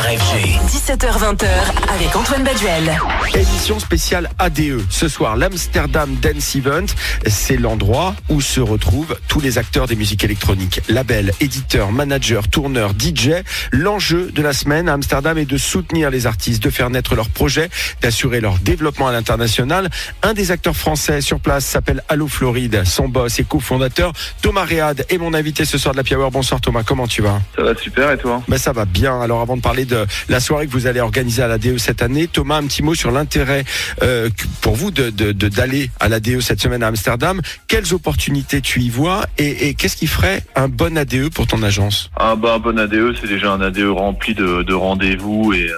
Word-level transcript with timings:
FG. 0.00 0.58
17h20h 0.66 1.46
avec 1.92 2.16
Antoine 2.16 2.42
Baduel. 2.42 2.98
Émission 3.34 3.78
spéciale 3.78 4.30
ADE. 4.38 4.80
Ce 4.88 5.08
soir, 5.08 5.36
l'Amsterdam 5.36 6.16
Dance 6.16 6.56
Event, 6.56 6.86
c'est 7.26 7.56
l'endroit 7.58 8.14
où 8.30 8.40
se 8.40 8.60
retrouvent 8.60 9.16
tous 9.28 9.40
les 9.40 9.58
acteurs 9.58 9.86
des 9.86 9.96
musiques 9.96 10.24
électroniques. 10.24 10.80
Labels, 10.88 11.32
éditeurs, 11.40 11.92
managers, 11.92 12.40
tourneurs, 12.50 12.92
DJ. 12.98 13.30
L'enjeu 13.72 14.30
de 14.32 14.42
la 14.42 14.52
semaine 14.52 14.88
à 14.88 14.94
Amsterdam 14.94 15.36
est 15.38 15.44
de 15.44 15.58
soutenir 15.58 16.10
les 16.10 16.26
artistes, 16.26 16.62
de 16.62 16.70
faire 16.70 16.88
naître 16.90 17.14
leurs 17.14 17.28
projets, 17.28 17.68
d'assurer 18.00 18.40
leur 18.40 18.58
développement 18.58 19.08
à 19.08 19.12
l'international. 19.12 19.90
Un 20.22 20.32
des 20.32 20.50
acteurs 20.50 20.76
français 20.76 21.20
sur 21.20 21.40
place 21.40 21.64
s'appelle 21.66 22.02
Allo 22.08 22.26
Floride. 22.26 22.82
Son 22.84 23.08
boss 23.08 23.38
et 23.38 23.44
cofondateur, 23.44 24.12
Thomas 24.40 24.64
Réad, 24.64 25.04
est 25.08 25.18
mon 25.18 25.34
invité 25.34 25.64
ce 25.64 25.78
soir 25.78 25.92
de 25.94 25.98
la 25.98 26.04
Power. 26.04 26.30
Bonsoir 26.32 26.60
Thomas, 26.60 26.82
comment 26.84 27.06
tu 27.06 27.22
vas? 27.22 27.40
Ça 27.54 27.62
va 27.62 27.76
super 27.76 28.10
et 28.10 28.18
toi? 28.18 28.42
Ben, 28.48 28.58
Ça 28.58 28.72
va 28.72 28.86
bien. 28.86 29.20
Alors 29.20 29.40
avant 29.42 29.56
de 29.56 29.62
parler 29.62 29.84
de 29.84 29.89
la 30.28 30.40
soirée 30.40 30.66
que 30.66 30.72
vous 30.72 30.86
allez 30.86 31.00
organiser 31.00 31.42
à 31.42 31.48
la 31.48 31.58
DE 31.58 31.78
cette 31.78 32.02
année, 32.02 32.26
Thomas, 32.26 32.56
un 32.56 32.66
petit 32.66 32.82
mot 32.82 32.94
sur 32.94 33.10
l'intérêt 33.10 33.64
euh, 34.02 34.28
pour 34.60 34.74
vous 34.74 34.90
de 34.90 35.10
d'aller 35.10 35.86
de, 35.86 35.92
à 36.00 36.08
la 36.08 36.20
DE 36.20 36.40
cette 36.40 36.60
semaine 36.60 36.82
à 36.82 36.88
Amsterdam. 36.88 37.40
Quelles 37.68 37.94
opportunités 37.94 38.60
tu 38.60 38.80
y 38.80 38.90
vois 38.90 39.26
et, 39.38 39.74
qu'est-ce 39.74 39.96
qui 39.96 40.06
ferait 40.06 40.42
un 40.56 40.68
bon 40.68 40.96
ADE 40.96 41.32
pour 41.32 41.46
ton 41.46 41.62
agence? 41.62 42.10
Ah, 42.16 42.36
bah, 42.36 42.54
Un 42.54 42.58
bon 42.58 42.78
ADE, 42.78 43.16
c'est 43.20 43.28
déjà 43.28 43.52
un 43.52 43.60
ADE 43.60 43.88
rempli 43.88 44.34
de, 44.34 44.62
de 44.62 44.74
rendez-vous 44.74 45.52
et, 45.52 45.70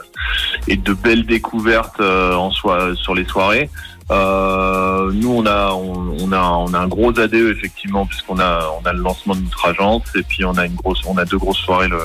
et 0.69 0.77
de 0.77 0.93
belles 0.93 1.27
découvertes 1.27 2.01
euh, 2.01 2.35
en 2.35 2.51
soi 2.51 2.95
sur 2.97 3.15
les 3.15 3.25
soirées. 3.25 3.71
Euh, 4.13 5.11
nous, 5.13 5.31
on 5.31 5.47
a, 5.47 6.79
un 6.79 6.89
gros 6.89 7.19
ADE 7.19 7.35
effectivement, 7.35 8.07
puisqu'on 8.07 8.39
a, 8.39 8.69
on 8.79 8.93
le 8.93 8.99
lancement 8.99 9.35
de 9.35 9.41
notre 9.41 9.67
agence 9.67 10.03
et 10.15 10.23
puis 10.23 10.45
on 10.45 10.53
a 10.53 10.67
une 10.67 10.75
grosse, 10.75 11.03
on 11.07 11.17
a 11.17 11.25
deux 11.25 11.39
grosses 11.39 11.59
soirées 11.59 11.89
le, 11.89 12.01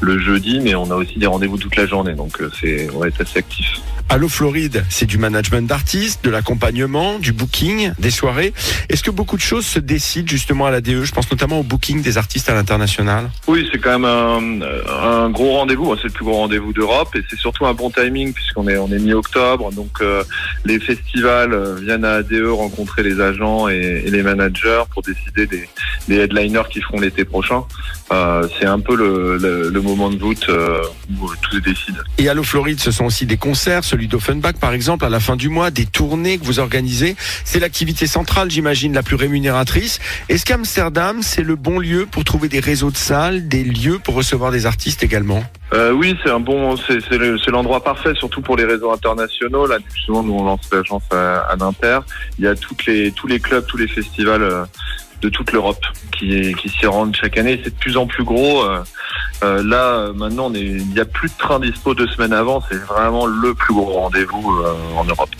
le 0.00 0.18
jeudi, 0.18 0.60
mais 0.60 0.74
on 0.74 0.90
a 0.90 0.94
aussi 0.94 1.18
des 1.18 1.26
rendez-vous 1.26 1.58
toute 1.58 1.76
la 1.76 1.86
journée, 1.86 2.14
donc 2.14 2.40
euh, 2.40 2.50
c'est, 2.60 2.88
on 2.94 3.00
va 3.00 3.08
être 3.08 3.20
assez 3.20 3.38
actif. 3.38 3.80
Allo 4.08 4.28
Floride, 4.28 4.84
c'est 4.88 5.06
du 5.06 5.18
management 5.18 5.66
d'artistes, 5.66 6.24
de 6.24 6.30
l'accompagnement, 6.30 7.18
du 7.18 7.32
booking, 7.32 7.92
des 7.98 8.10
soirées. 8.10 8.52
Est-ce 8.88 9.02
que 9.02 9.10
beaucoup 9.10 9.36
de 9.36 9.42
choses 9.42 9.66
se 9.66 9.78
décident 9.78 10.28
justement 10.28 10.66
à 10.66 10.70
la 10.70 10.80
DE 10.80 11.04
Je 11.04 11.12
pense 11.12 11.30
notamment 11.30 11.60
au 11.60 11.62
booking 11.62 12.02
des 12.02 12.18
artistes 12.18 12.48
à 12.50 12.54
l'international. 12.54 13.30
Oui, 13.46 13.68
c'est 13.72 13.78
quand 13.78 13.98
même 13.98 14.04
un, 14.04 15.24
un 15.24 15.30
gros 15.30 15.52
rendez-vous. 15.52 15.96
C'est 15.96 16.08
le 16.08 16.10
plus 16.10 16.24
gros 16.24 16.34
rendez-vous 16.36 16.72
d'Europe 16.72 17.14
et 17.14 17.22
c'est 17.28 17.38
surtout 17.38 17.66
un 17.66 17.74
bon 17.74 17.90
timing 17.90 18.32
puisqu'on 18.32 18.68
est 18.68 18.76
on 18.76 18.88
est 18.88 18.98
mi-octobre, 18.98 19.72
donc 19.72 20.00
euh, 20.00 20.22
les 20.64 20.78
festivals 20.80 21.52
euh, 21.52 21.76
viennent 21.76 22.04
à 22.04 22.14
ADE 22.14 22.46
rencontrer 22.46 23.02
les 23.02 23.20
agents 23.20 23.68
et, 23.68 24.02
et 24.06 24.10
les 24.10 24.22
managers 24.22 24.82
pour 24.92 25.02
décider 25.02 25.46
des, 25.46 25.68
des, 26.08 26.16
headliners 26.16 26.68
qui 26.70 26.80
feront 26.80 27.00
l'été 27.00 27.24
prochain. 27.24 27.64
Euh, 28.12 28.46
c'est 28.58 28.66
un 28.66 28.80
peu 28.80 28.94
le, 28.94 29.38
le, 29.38 29.70
le, 29.70 29.80
moment 29.80 30.10
de 30.10 30.18
voûte 30.18 30.46
euh, 30.48 30.82
où 31.20 31.30
tout 31.40 31.56
se 31.56 31.60
décide. 31.60 31.96
Et 32.18 32.28
Allo 32.28 32.42
Floride, 32.42 32.80
ce 32.80 32.90
sont 32.90 33.06
aussi 33.06 33.24
des 33.26 33.36
concerts, 33.36 33.84
celui 33.92 34.08
d'Offenbach 34.08 34.54
par 34.54 34.72
exemple, 34.72 35.04
à 35.04 35.10
la 35.10 35.20
fin 35.20 35.36
du 35.36 35.50
mois, 35.50 35.70
des 35.70 35.84
tournées 35.84 36.38
que 36.38 36.44
vous 36.44 36.60
organisez. 36.60 37.14
C'est 37.44 37.60
l'activité 37.60 38.06
centrale, 38.06 38.50
j'imagine, 38.50 38.94
la 38.94 39.02
plus 39.02 39.16
rémunératrice. 39.16 40.00
Est-ce 40.30 40.46
qu'Amsterdam, 40.46 41.22
c'est 41.22 41.42
le 41.42 41.56
bon 41.56 41.78
lieu 41.78 42.06
pour 42.10 42.24
trouver 42.24 42.48
des 42.48 42.60
réseaux 42.60 42.90
de 42.90 42.96
salles, 42.96 43.48
des 43.48 43.64
lieux 43.64 43.98
pour 44.02 44.14
recevoir 44.14 44.50
des 44.50 44.64
artistes 44.64 45.02
également? 45.02 45.44
Euh, 45.74 45.92
oui, 45.92 46.16
c'est 46.24 46.30
un 46.30 46.40
bon, 46.40 46.76
c'est 46.76 47.50
l'endroit 47.50 47.84
parfait, 47.84 48.14
surtout 48.14 48.40
pour 48.40 48.56
les 48.56 48.64
réseaux 48.64 48.92
internationaux. 48.92 49.66
Là, 49.66 49.76
justement, 49.94 50.22
nous 50.22 50.34
on 50.34 50.44
lance 50.44 50.68
l'agence 50.72 51.04
à, 51.10 51.52
à. 51.52 51.56
Il 52.38 52.44
y 52.44 52.48
a 52.48 52.54
les, 52.86 53.12
tous 53.12 53.26
les 53.26 53.40
clubs, 53.40 53.66
tous 53.66 53.76
les 53.76 53.88
festivals 53.88 54.42
euh, 54.42 54.64
de 55.20 55.28
toute 55.28 55.52
l'Europe 55.52 55.84
qui, 56.12 56.54
qui 56.54 56.68
s'y 56.70 56.86
rendent 56.86 57.14
chaque 57.14 57.36
année. 57.36 57.60
C'est 57.62 57.74
de 57.74 57.78
plus 57.78 57.96
en 57.96 58.06
plus 58.06 58.24
gros. 58.24 58.64
Euh, 59.42 59.52
euh, 59.52 59.62
là, 59.62 60.12
maintenant, 60.14 60.46
on 60.46 60.54
est, 60.54 60.60
il 60.60 60.88
n'y 60.88 61.00
a 61.00 61.04
plus 61.04 61.28
de 61.28 61.34
train 61.38 61.60
dispo 61.60 61.94
deux 61.94 62.08
semaines 62.08 62.32
avant. 62.32 62.62
C'est 62.70 62.82
vraiment 62.84 63.26
le 63.26 63.54
plus 63.54 63.74
gros 63.74 63.92
rendez-vous 63.92 64.60
euh, 64.60 64.74
en 64.96 65.04
Europe. 65.04 65.30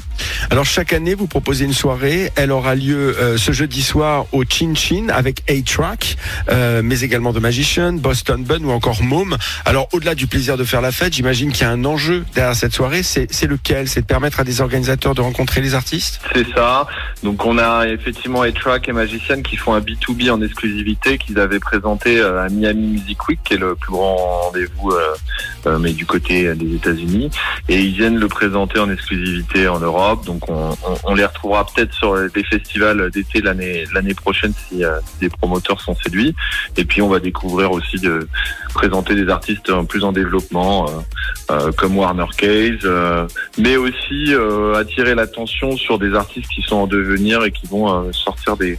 Alors 0.50 0.64
chaque 0.64 0.92
année, 0.92 1.14
vous 1.14 1.26
proposez 1.26 1.64
une 1.64 1.72
soirée. 1.72 2.30
Elle 2.36 2.52
aura 2.52 2.74
lieu 2.74 3.16
euh, 3.18 3.36
ce 3.36 3.52
jeudi 3.52 3.82
soir 3.82 4.26
au 4.32 4.44
Chin 4.44 4.74
Chin 4.74 5.08
avec 5.08 5.42
A-Track, 5.48 6.16
euh, 6.50 6.82
mais 6.84 7.00
également 7.00 7.32
The 7.32 7.38
Magician, 7.38 7.94
Boston 7.94 8.44
Bun 8.44 8.64
ou 8.64 8.70
encore 8.70 9.02
Mom. 9.02 9.36
Alors 9.64 9.88
au-delà 9.92 10.14
du 10.14 10.26
plaisir 10.26 10.56
de 10.56 10.64
faire 10.64 10.80
la 10.80 10.92
fête, 10.92 11.14
j'imagine 11.14 11.52
qu'il 11.52 11.62
y 11.62 11.70
a 11.70 11.70
un 11.70 11.84
enjeu 11.84 12.24
derrière 12.34 12.54
cette 12.54 12.72
soirée. 12.72 13.02
C'est 13.02 13.46
lequel? 13.46 13.88
C'est 13.88 14.02
de 14.02 14.06
permettre 14.06 14.40
à 14.40 14.44
des 14.44 14.60
organisateurs 14.60 15.14
de 15.14 15.20
rencontrer 15.20 15.60
les 15.60 15.74
artistes? 15.74 16.20
C'est 16.34 16.46
ça. 16.54 16.86
Donc 17.22 17.44
on 17.46 17.58
a 17.58 17.86
effectivement 17.86 18.42
A-Track 18.42 18.88
et 18.88 18.92
Magician 18.92 19.42
qui 19.42 19.56
font 19.56 19.74
un 19.74 19.80
B2B 19.80 20.30
en 20.30 20.42
exclusivité 20.42 21.18
qu'ils 21.18 21.38
avaient 21.38 21.60
présenté 21.60 22.20
euh, 22.20 22.44
à 22.44 22.48
Miami 22.48 22.88
Music 22.88 23.28
Week, 23.28 23.40
qui 23.44 23.54
est 23.54 23.58
le 23.58 23.74
plus 23.74 23.91
grand 23.92 24.16
rendez-vous, 24.16 24.90
euh, 24.90 25.14
euh, 25.66 25.78
mais 25.78 25.92
du 25.92 26.06
côté 26.06 26.54
des 26.54 26.74
États-Unis. 26.74 27.30
Et 27.68 27.80
ils 27.80 27.94
viennent 27.94 28.18
le 28.18 28.28
présenter 28.28 28.78
en 28.80 28.90
exclusivité 28.90 29.68
en 29.68 29.78
Europe. 29.78 30.24
Donc 30.26 30.48
on, 30.48 31.14
les 31.14 31.24
retrouvera 31.24 31.66
peut-être 31.66 31.92
sur 31.94 32.16
des 32.30 32.44
festivals 32.44 33.10
d'été 33.10 33.40
l'année 33.40 33.84
l'année 33.94 34.14
prochaine 34.14 34.52
si, 34.68 34.84
euh, 34.84 34.98
si 35.04 35.20
des 35.20 35.28
promoteurs 35.28 35.80
sont 35.80 35.94
séduits. 35.94 36.34
Et 36.76 36.84
puis 36.84 37.02
on 37.02 37.08
va 37.08 37.20
découvrir 37.20 37.70
aussi 37.70 37.98
de 37.98 38.26
présenter 38.74 39.14
des 39.14 39.28
artistes 39.28 39.70
plus 39.88 40.04
en 40.04 40.12
développement 40.12 40.88
euh, 40.88 40.92
euh, 41.50 41.72
comme 41.72 41.96
Warner 41.96 42.26
Case, 42.36 42.80
euh, 42.84 43.26
mais 43.58 43.76
aussi 43.76 44.34
euh, 44.34 44.74
attirer 44.74 45.14
l'attention 45.14 45.76
sur 45.76 45.98
des 45.98 46.14
artistes 46.14 46.48
qui 46.48 46.62
sont 46.62 46.76
en 46.76 46.86
devenir 46.86 47.44
et 47.44 47.50
qui 47.50 47.66
vont 47.66 47.92
euh, 47.92 48.12
sortir 48.12 48.56
des 48.56 48.78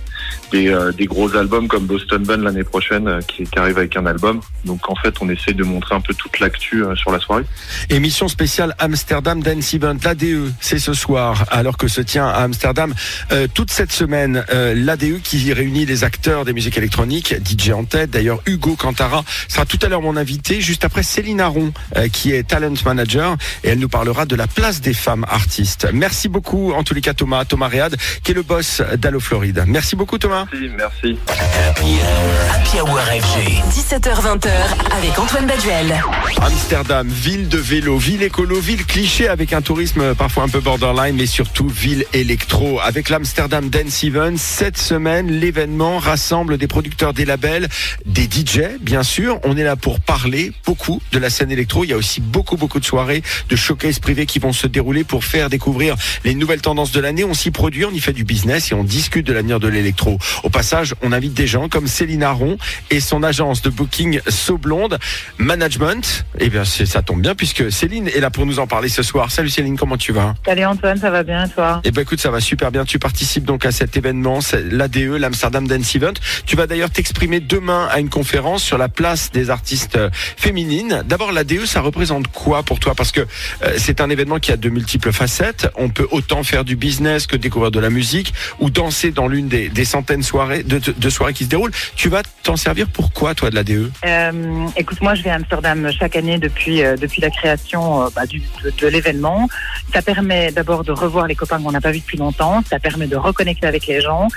des, 0.51 0.75
des, 0.95 1.05
gros 1.05 1.35
albums 1.35 1.67
comme 1.67 1.87
Boston 1.87 2.21
Bun 2.21 2.37
l'année 2.37 2.63
prochaine 2.63 3.19
qui, 3.27 3.43
qui, 3.43 3.57
arrive 3.57 3.79
avec 3.79 3.97
un 3.97 4.05
album. 4.05 4.39
Donc 4.65 4.87
en 4.87 4.95
fait 5.03 5.13
on 5.21 5.29
essaie 5.29 5.53
de 5.53 5.63
montrer 5.63 5.95
un 5.95 6.01
peu 6.01 6.13
toute 6.13 6.39
l'actu 6.39 6.83
sur 6.95 7.11
la 7.11 7.19
soirée. 7.19 7.43
Émission 7.89 8.27
spéciale 8.27 8.75
Amsterdam 8.79 9.41
Dance 9.43 9.73
Event, 9.73 9.97
l'ADE, 10.03 10.51
c'est 10.59 10.79
ce 10.79 10.93
soir 10.93 11.45
alors 11.49 11.77
que 11.77 11.87
se 11.87 12.01
tient 12.01 12.27
à 12.27 12.43
Amsterdam 12.43 12.93
euh, 13.31 13.47
toute 13.53 13.71
cette 13.71 13.91
semaine 13.91 14.43
euh, 14.51 14.73
l'ADE 14.75 15.21
qui 15.21 15.51
réunit 15.53 15.85
les 15.85 16.03
acteurs 16.03 16.45
des 16.45 16.53
musiques 16.53 16.77
électroniques, 16.77 17.35
DJ 17.45 17.71
en 17.71 17.83
tête. 17.83 18.11
D'ailleurs, 18.11 18.41
Hugo 18.45 18.75
Cantara 18.75 19.23
sera 19.47 19.65
tout 19.65 19.79
à 19.81 19.87
l'heure 19.87 20.01
mon 20.01 20.17
invité, 20.17 20.61
juste 20.61 20.85
après 20.85 21.03
Céline 21.03 21.41
Aron, 21.41 21.73
euh, 21.97 22.07
qui 22.07 22.33
est 22.33 22.47
talent 22.47 22.73
manager, 22.85 23.35
et 23.63 23.69
elle 23.69 23.79
nous 23.79 23.89
parlera 23.89 24.25
de 24.25 24.35
la 24.35 24.47
place 24.47 24.81
des 24.81 24.93
femmes 24.93 25.25
artistes. 25.29 25.87
Merci 25.93 26.29
beaucoup, 26.29 26.73
en 26.73 26.83
tous 26.83 26.93
les 26.93 27.01
cas, 27.01 27.13
Thomas, 27.13 27.45
Thomas 27.45 27.67
Réad, 27.67 27.95
qui 28.23 28.31
est 28.31 28.35
le 28.35 28.43
boss 28.43 28.81
d'Allo 28.97 29.19
Floride. 29.19 29.63
Merci 29.67 29.95
beaucoup, 29.95 30.17
Thomas. 30.17 30.45
Merci, 30.51 30.69
merci. 30.75 31.17
Happy 31.27 32.79
Hour 32.79 32.99
FG. 32.99 33.61
17h20h 33.71 34.82
avec 34.91 35.17
Antoine 35.19 35.45
Baduel. 35.45 36.01
Amsterdam, 36.41 37.07
ville 37.07 37.47
de 37.47 37.57
vélo, 37.57 37.97
ville 37.97 38.23
écolo, 38.23 38.59
ville 38.59 38.85
cliché 38.85 39.27
avec 39.27 39.53
un 39.53 39.61
tourisme 39.61 40.15
parfois 40.15 40.43
un 40.43 40.49
peu 40.49 40.59
borderline, 40.59 41.15
mais 41.15 41.25
surtout 41.25 41.67
ville 41.67 42.05
électro. 42.13 42.79
Avec 42.81 43.09
l'Amsterdam 43.09 43.69
Dance 43.69 44.03
Event, 44.03 44.33
cette 44.37 44.77
semaine, 44.77 45.29
l'événement 45.31 45.99
rassemble 45.99 46.57
des 46.57 46.67
producteurs 46.67 47.13
des 47.13 47.25
labels, 47.25 47.67
des 48.05 48.23
DJ, 48.23 48.79
bien 48.81 49.03
sûr. 49.03 49.39
On 49.43 49.55
est 49.57 49.63
là 49.63 49.75
pour 49.75 49.99
parler 49.99 50.51
beaucoup 50.65 51.01
de 51.11 51.19
la 51.19 51.29
scène 51.29 51.51
électro. 51.51 51.83
Il 51.83 51.91
y 51.91 51.93
a 51.93 51.97
aussi 51.97 52.19
beaucoup, 52.21 52.57
beaucoup 52.57 52.79
de 52.79 52.85
soirées, 52.85 53.21
de 53.49 53.55
showcases 53.55 53.99
privés 53.99 54.25
qui 54.25 54.39
vont 54.39 54.53
se 54.53 54.67
dérouler 54.67 55.03
pour 55.03 55.23
faire 55.23 55.49
découvrir 55.49 55.95
les 56.23 56.33
nouvelles 56.33 56.61
tendances 56.61 56.91
de 56.91 56.99
l'année. 56.99 57.23
On 57.23 57.33
s'y 57.33 57.51
produit, 57.51 57.85
on 57.85 57.91
y 57.91 57.99
fait 57.99 58.13
du 58.13 58.23
business 58.23 58.71
et 58.71 58.75
on 58.75 58.83
discute 58.83 59.27
de 59.27 59.33
l'avenir 59.33 59.59
de 59.59 59.67
l'électro. 59.67 60.17
Au 60.43 60.49
passage, 60.49 60.95
on 61.01 61.11
invite 61.11 61.33
des 61.33 61.47
gens 61.47 61.69
comme 61.69 61.87
Céline 61.87 62.23
Aron 62.23 62.57
et 62.89 62.99
son 62.99 63.23
agence 63.23 63.61
de 63.61 63.69
booking 63.69 64.19
So 64.29 64.57
Blonde 64.73 64.97
Management. 65.37 66.25
Eh 66.39 66.49
bien, 66.49 66.65
ça 66.65 67.03
tombe 67.03 67.21
bien 67.21 67.35
puisque 67.35 67.71
Céline 67.71 68.07
est 68.07 68.19
là 68.19 68.31
pour 68.31 68.47
nous 68.47 68.57
en 68.57 68.65
parler 68.65 68.89
ce 68.89 69.03
soir. 69.03 69.29
Salut 69.29 69.49
Céline, 69.49 69.77
comment 69.77 69.97
tu 69.97 70.11
vas? 70.11 70.33
Salut 70.47 70.65
Antoine, 70.65 70.97
ça 70.97 71.11
va 71.11 71.21
bien 71.21 71.47
toi? 71.47 71.79
Eh 71.83 71.91
ben 71.91 72.01
écoute, 72.01 72.19
ça 72.19 72.31
va 72.31 72.39
super 72.39 72.71
bien. 72.71 72.83
Tu 72.83 72.97
participes 72.97 73.45
donc 73.45 73.67
à 73.67 73.71
cet 73.71 73.95
événement, 73.97 74.39
l'ADE, 74.71 75.19
l'Amsterdam 75.19 75.67
Dance 75.67 75.95
Event. 75.95 76.13
Tu 76.47 76.55
vas 76.55 76.65
d'ailleurs 76.65 76.89
t'exprimer 76.89 77.39
demain 77.39 77.87
à 77.91 77.99
une 77.99 78.09
conférence 78.09 78.63
sur 78.63 78.79
la 78.79 78.89
place 78.89 79.31
des 79.31 79.51
artistes 79.51 79.99
féminines. 80.37 81.03
D'abord, 81.05 81.31
l'ADE, 81.31 81.67
ça 81.67 81.81
représente 81.81 82.27
quoi 82.29 82.63
pour 82.63 82.79
toi? 82.79 82.95
Parce 82.95 83.11
que 83.11 83.21
euh, 83.21 83.75
c'est 83.77 84.01
un 84.01 84.09
événement 84.09 84.39
qui 84.39 84.51
a 84.51 84.57
de 84.57 84.69
multiples 84.69 85.11
facettes. 85.11 85.69
On 85.75 85.89
peut 85.89 86.07
autant 86.09 86.41
faire 86.41 86.65
du 86.65 86.75
business 86.75 87.27
que 87.27 87.37
découvrir 87.37 87.69
de 87.69 87.79
la 87.79 87.91
musique 87.91 88.33
ou 88.59 88.71
danser 88.71 89.11
dans 89.11 89.27
l'une 89.27 89.49
des, 89.49 89.69
des, 89.69 89.85
centaines 89.85 90.23
soirées, 90.23 90.63
de, 90.63 90.79
de, 90.79 91.09
soirées 91.11 91.33
qui 91.33 91.43
se 91.43 91.49
déroulent. 91.49 91.73
Tu 91.95 92.09
vas 92.09 92.23
t'en 92.41 92.55
servir 92.55 92.87
pour 92.87 93.13
quoi, 93.13 93.35
toi, 93.35 93.51
de 93.51 93.55
l'ADE 93.55 93.91
euh, 94.05 94.62
Écoute, 94.75 95.01
moi, 95.01 95.15
je 95.15 95.23
vais 95.23 95.29
à 95.29 95.35
Amsterdam 95.35 95.89
chaque 95.91 96.15
année 96.15 96.37
depuis, 96.37 96.83
euh, 96.83 96.95
depuis 96.95 97.21
la 97.21 97.29
création 97.29 98.03
euh, 98.03 98.09
bah, 98.15 98.23
de, 98.25 98.69
de 98.69 98.87
l'événement. 98.87 99.47
Ça 99.93 100.01
permet 100.01 100.51
d'abord 100.51 100.83
de 100.83 100.91
revoir 100.91 101.27
les 101.27 101.35
copains 101.35 101.61
qu'on 101.61 101.71
n'a 101.71 101.81
pas 101.81 101.91
vus 101.91 101.99
depuis 101.99 102.17
longtemps. 102.17 102.63
Ça 102.69 102.79
permet 102.79 103.07
de 103.07 103.15
reconnecter 103.15 103.67
avec 103.67 103.87
les 103.87 104.01
gens. 104.01 104.27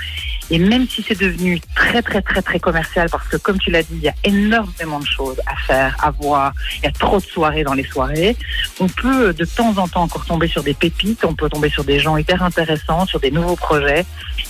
Et 0.49 0.59
même 0.59 0.87
si 0.87 1.03
c'est 1.05 1.19
devenu 1.19 1.59
très, 1.75 2.01
très, 2.01 2.21
très, 2.21 2.41
très 2.41 2.59
commercial, 2.59 3.09
parce 3.09 3.27
que 3.27 3.37
comme 3.37 3.59
tu 3.59 3.69
l'as 3.71 3.83
dit, 3.83 3.95
il 3.95 4.03
y 4.03 4.09
a 4.09 4.15
énormément 4.23 4.99
de 4.99 5.05
choses 5.05 5.41
à 5.45 5.55
faire, 5.55 5.97
à 6.01 6.11
voir. 6.11 6.53
Il 6.77 6.85
y 6.85 6.87
a 6.87 6.91
trop 6.91 7.19
de 7.19 7.25
soirées 7.25 7.63
dans 7.63 7.73
les 7.73 7.85
soirées. 7.85 8.35
On 8.79 8.87
peut 8.87 9.33
de 9.33 9.45
temps 9.45 9.77
en 9.77 9.87
temps 9.87 10.03
encore 10.03 10.25
tomber 10.25 10.47
sur 10.47 10.63
des 10.63 10.73
pépites. 10.73 11.25
On 11.25 11.33
peut 11.33 11.49
tomber 11.49 11.69
sur 11.69 11.83
des 11.83 11.99
gens 11.99 12.17
hyper 12.17 12.43
intéressants, 12.43 13.05
sur 13.05 13.19
des 13.19 13.31
nouveaux 13.31 13.55
projets. 13.55 14.05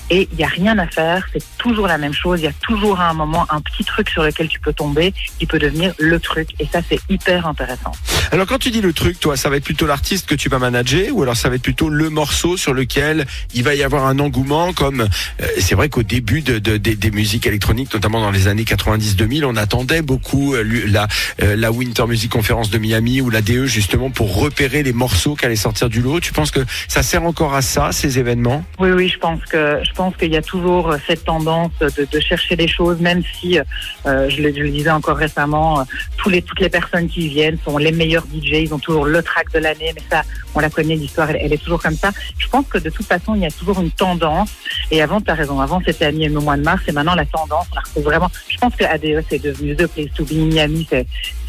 Et 0.10 0.28
il 0.32 0.38
n'y 0.38 0.44
a 0.44 0.48
rien 0.48 0.78
à 0.78 0.88
faire, 0.88 1.28
c'est 1.34 1.44
toujours 1.58 1.88
la 1.88 1.98
même 1.98 2.14
chose, 2.14 2.40
il 2.42 2.44
y 2.46 2.48
a 2.48 2.54
toujours 2.54 3.00
à 3.00 3.10
un 3.10 3.14
moment 3.14 3.46
un 3.50 3.62
petit 3.62 3.84
truc 3.84 4.10
sur 4.10 4.24
lequel 4.24 4.48
tu 4.48 4.60
peux 4.60 4.74
tomber 4.74 5.14
qui 5.40 5.46
peut 5.46 5.60
devenir 5.60 5.94
le 6.00 6.20
truc 6.20 6.50
et 6.60 6.68
ça 6.72 6.80
c'est 6.88 7.00
hyper 7.10 7.46
intéressant. 7.48 7.92
Alors 8.32 8.46
quand 8.46 8.58
tu 8.60 8.72
dis 8.72 8.82
le 8.82 8.94
truc, 8.94 9.20
toi, 9.20 9.38
ça 9.38 9.50
va 9.50 9.58
être 9.58 9.64
plutôt 9.64 9.86
l'artiste 9.86 10.28
que 10.28 10.36
tu 10.36 10.50
vas 10.50 10.60
manager 10.60 11.08
ou 11.14 11.24
alors 11.24 11.36
ça 11.38 11.50
va 11.50 11.56
être 11.56 11.62
plutôt 11.62 11.90
le 11.90 12.10
morceau 12.10 12.58
sur 12.58 12.74
lequel 12.74 13.26
il 13.54 13.64
va 13.64 13.76
y 13.76 13.84
avoir 13.84 14.06
un 14.06 14.20
engouement 14.20 14.74
comme 14.74 15.02
euh, 15.02 15.46
c'est 15.60 15.76
vrai 15.76 15.90
qu'au 15.90 16.04
début 16.04 16.42
de, 16.42 16.60
de- 16.60 16.78
des- 16.78 16.96
des 16.96 17.12
musiques 17.12 17.46
électroniques, 17.48 17.94
notamment 17.94 18.22
dans 18.22 18.32
les 18.32 18.48
années 18.48 18.64
90-2000, 18.64 19.46
on 19.46 19.56
attendait 19.56 20.02
beaucoup 20.02 20.56
euh, 20.56 20.64
la, 20.88 21.08
euh, 21.42 21.56
la 21.56 21.72
Winter 21.72 22.06
Music 22.08 22.32
Conference 22.32 22.70
de 22.70 22.78
Miami 22.78 23.22
ou 23.22 23.30
la 23.30 23.42
DE 23.42 23.66
justement 23.66 24.10
pour 24.10 24.36
repérer 24.38 24.84
les 24.84 24.94
morceaux 24.94 25.36
qui 25.36 25.46
allaient 25.46 25.56
sortir 25.56 25.90
du 25.90 26.02
lot. 26.02 26.20
Tu 26.20 26.34
penses 26.34 26.52
que 26.52 26.60
ça 26.88 27.04
sert 27.04 27.24
encore 27.24 27.56
à 27.56 27.62
ça, 27.62 27.92
ces 27.92 28.20
événements? 28.20 28.64
Oui, 28.80 28.90
oui, 28.92 29.10
je 29.10 29.18
pense 29.20 29.40
que 29.46 29.80
je 29.84 29.92
pense 29.98 30.16
qu'il 30.16 30.32
y 30.32 30.38
a 30.38 30.42
toujours 30.44 30.96
cette 31.08 31.26
tendance 31.26 31.72
de, 31.80 32.20
chercher 32.20 32.56
des 32.56 32.68
choses, 32.68 33.00
même 33.00 33.24
si 33.34 33.60
euh, 33.60 34.30
je, 34.30 34.42
le, 34.44 34.52
disais 34.52 34.92
encore 34.92 35.18
récemment, 35.18 35.80
euh, 35.80 35.84
tous 36.18 36.30
les 36.30 36.42
toutes 36.42 36.60
les 36.60 36.70
personnes 36.70 37.08
qui 37.08 37.28
viennent 37.28 37.58
sont 37.66 37.78
les 37.78 37.92
meilleurs 37.92 38.26
DJ, 38.26 38.52
ils 38.66 38.74
ont 38.74 38.80
toujours 38.80 39.06
le 39.06 39.22
track 39.24 39.52
de 39.54 39.60
l'année, 39.60 39.92
mais 39.96 40.04
ça, 40.10 40.22
on 40.54 40.60
la 40.60 40.70
connaît, 40.70 40.96
l'histoire, 40.96 41.32
elle, 41.32 41.52
est 41.52 41.64
toujours 41.64 41.82
comme 41.82 41.96
ça. 41.96 42.12
Je 42.38 42.48
pense 42.48 42.68
que 42.68 42.78
de 42.78 42.90
toute 42.92 43.08
façon, 43.08 43.34
il 43.36 43.42
y 43.42 43.46
a 43.46 43.52
toujours 43.52 43.80
une 43.80 43.92
tendance. 43.92 44.52
Et 44.92 45.02
avant, 45.02 45.20
tu 45.20 45.32
as 45.32 45.34
raison, 45.34 45.60
avant 45.60 45.82
c'était 45.86 46.06
à 46.06 46.10
au 46.10 46.42
mois 46.42 46.58
de 46.58 46.64
mars, 46.64 46.84
et 46.88 46.92
maintenant 46.92 47.16
la 47.16 47.26
tendance, 47.26 47.66
on 47.72 47.76
la 47.76 47.82
retrouve 47.82 48.04
vraiment. 48.04 48.30
Je 48.50 48.58
pense 48.58 48.76
que 48.76 48.86
ADE 48.86 49.24
c'est 49.30 49.42
devenu 49.42 49.76
The 49.76 49.88
Place 49.88 50.14
to 50.16 50.24
Be, 50.26 50.34
Miami, 50.34 50.88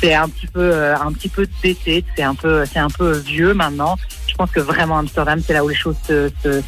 c'est 0.00 0.15
un 0.15 0.29
petit 0.29 0.47
peu 0.47 0.71
euh, 0.73 0.97
un 0.97 1.12
petit 1.12 1.29
peu 1.29 1.47
d'été, 1.62 2.05
c'est 2.17 2.23
un 2.23 2.35
c'est 2.73 2.79
un 2.79 2.89
peu 2.89 3.19
vieux 3.19 3.53
maintenant. 3.53 3.97
Je 4.38 4.44
pense 4.44 4.52
que 4.52 4.61
vraiment 4.61 4.99
Amsterdam, 4.99 5.43
c'est 5.44 5.52
là 5.52 5.64
où 5.64 5.69
les 5.69 5.75
choses 5.75 5.96
se, 6.06 6.31
se, 6.44 6.62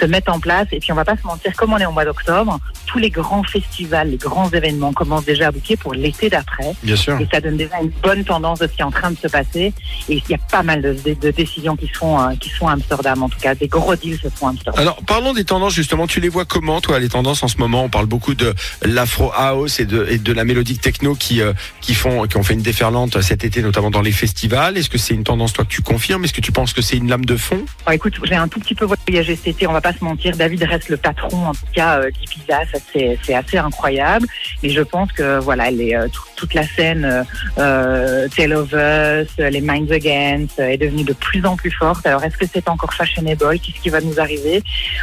se 0.00 0.06
mettent 0.06 0.28
en 0.28 0.40
place. 0.40 0.66
Et 0.72 0.80
puis 0.80 0.90
on 0.90 0.96
va 0.96 1.04
pas 1.04 1.16
se 1.16 1.24
mentir, 1.24 1.52
comme 1.56 1.72
on 1.72 1.78
est 1.78 1.86
au 1.86 1.92
mois 1.92 2.04
d'octobre, 2.04 2.58
tous 2.86 2.98
les 2.98 3.10
grands 3.10 3.44
festivals, 3.44 4.10
les 4.10 4.16
grands 4.16 4.50
événements 4.50 4.92
commencent 4.92 5.24
déjà 5.24 5.46
à 5.46 5.50
bouquer 5.52 5.76
pour 5.76 5.94
l'été 5.94 6.28
d'après. 6.28 6.72
Bien 6.82 6.96
sûr. 6.96 7.20
Et 7.20 7.28
ça 7.32 7.40
donne 7.40 7.56
déjà 7.56 7.80
une 7.80 7.92
bonne 8.02 8.24
tendance 8.24 8.58
de 8.58 8.66
ce 8.66 8.72
qui 8.72 8.80
est 8.80 8.84
en 8.84 8.90
train 8.90 9.12
de 9.12 9.16
se 9.18 9.28
passer. 9.28 9.72
Et 10.08 10.16
il 10.16 10.22
y 10.28 10.34
a 10.34 10.38
pas 10.50 10.64
mal 10.64 10.82
de, 10.82 10.94
de- 10.94 11.14
de 11.14 11.30
décisions 11.30 11.76
qui 11.76 11.86
se 11.86 11.92
font 11.92 12.20
euh, 12.20 12.34
qui 12.40 12.48
se 12.48 12.56
font 12.56 12.66
à 12.66 12.72
Amsterdam, 12.72 13.22
en 13.22 13.28
tout 13.28 13.38
cas, 13.38 13.54
des 13.54 13.68
gros 13.68 13.94
deals 13.94 14.18
se 14.20 14.28
font 14.28 14.48
à 14.48 14.50
Amsterdam. 14.50 14.80
Alors 14.80 14.96
parlons 15.06 15.32
des 15.32 15.44
tendances 15.44 15.74
justement. 15.74 16.08
Tu 16.08 16.18
les 16.18 16.28
vois 16.28 16.44
comment 16.44 16.80
toi 16.80 16.98
les 16.98 17.08
tendances 17.08 17.44
en 17.44 17.48
ce 17.48 17.58
moment? 17.58 17.84
On 17.84 17.88
parle 17.88 18.06
beaucoup 18.06 18.34
de 18.34 18.52
l'afro 18.84 19.30
house 19.32 19.78
et 19.78 19.84
de, 19.84 20.08
et 20.10 20.18
de 20.18 20.32
la 20.32 20.42
mélodique 20.44 20.80
techno 20.80 21.14
qui 21.14 21.40
euh, 21.40 21.52
qui 21.80 21.94
font 21.94 22.26
qui 22.26 22.36
ont 22.36 22.42
fait 22.42 22.54
une 22.54 22.62
déferlante 22.62 23.20
cet 23.22 23.44
été 23.44 23.62
notamment 23.62 23.92
dans 23.92 24.02
les 24.02 24.10
festivals. 24.10 24.76
Est-ce 24.76 24.90
que 24.90 24.98
c'est 24.98 25.14
une 25.14 25.22
tendance 25.22 25.52
toi 25.52 25.64
que 25.64 25.70
tu 25.70 25.82
confirmes? 25.82 26.24
Est-ce 26.24 26.32
que 26.32 26.40
tu 26.40 26.50
penses 26.50 26.72
que 26.72 26.82
c'est 26.82 26.96
une 26.96 27.11
lame 27.12 27.24
de 27.26 27.36
fond 27.36 27.62
écoute, 27.92 28.14
j'ai 28.24 28.34
un 28.36 28.48
tout 28.48 28.58
petit 28.60 28.74
peu 28.74 28.86
voyagé 28.86 29.36
cet 29.36 29.48
été, 29.48 29.66
on 29.66 29.72
va 29.72 29.80
pas 29.82 29.92
se 29.92 30.02
mentir. 30.02 30.34
David 30.36 30.62
reste 30.62 30.88
le 30.88 30.96
patron, 30.96 31.46
en 31.48 31.52
tout 31.52 31.66
cas, 31.74 31.98
euh, 31.98 32.10
d'Ibiza, 32.10 32.60
ça 32.72 32.78
c'est 32.92 33.34
assez 33.34 33.58
incroyable. 33.58 34.26
Et 34.62 34.70
je 34.70 34.80
pense 34.80 35.12
que 35.12 35.38
voilà, 35.38 35.70
les, 35.70 35.94
euh, 35.94 36.08
tout- 36.08 36.22
toute 36.36 36.54
la 36.54 36.66
scène 36.66 37.04
euh, 37.04 37.22
euh, 37.58 38.28
Tale 38.34 38.54
of 38.54 38.68
Us, 38.72 39.28
euh, 39.40 39.50
les 39.50 39.60
Minds 39.60 39.92
Against 39.92 40.58
est 40.58 40.78
devenue 40.78 41.04
de 41.04 41.12
plus 41.12 41.44
en 41.44 41.56
plus 41.56 41.70
forte. 41.70 42.06
Alors 42.06 42.24
est-ce 42.24 42.36
que 42.38 42.46
c'est 42.52 42.68
encore 42.68 42.94
fashionable? 42.94 43.58
Qu'est-ce 43.60 43.80
qui 43.82 43.90
va 43.90 44.00
nous 44.00 44.18
arriver? 44.18 44.62